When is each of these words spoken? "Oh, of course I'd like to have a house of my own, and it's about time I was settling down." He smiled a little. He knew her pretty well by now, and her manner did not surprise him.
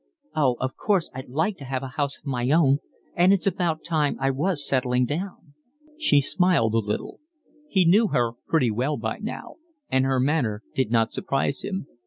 "Oh, 0.35 0.55
of 0.59 0.75
course 0.77 1.11
I'd 1.13 1.29
like 1.29 1.57
to 1.57 1.65
have 1.65 1.83
a 1.83 1.89
house 1.89 2.17
of 2.17 2.25
my 2.25 2.49
own, 2.49 2.79
and 3.15 3.31
it's 3.31 3.45
about 3.45 3.83
time 3.83 4.17
I 4.19 4.31
was 4.31 4.67
settling 4.67 5.05
down." 5.05 5.53
He 5.95 6.21
smiled 6.21 6.73
a 6.73 6.79
little. 6.79 7.19
He 7.69 7.85
knew 7.85 8.07
her 8.07 8.31
pretty 8.47 8.71
well 8.71 8.97
by 8.97 9.19
now, 9.19 9.57
and 9.91 10.03
her 10.05 10.19
manner 10.19 10.63
did 10.73 10.89
not 10.89 11.11
surprise 11.13 11.61
him. 11.63 11.85